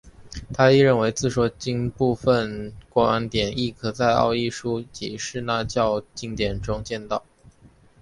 [0.51, 7.23] 他亦认为自说经部份观点亦可在奥义书及耆那教经典中见到。